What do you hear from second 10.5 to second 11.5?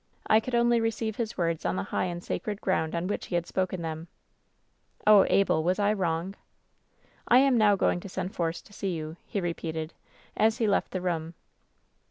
he left the room.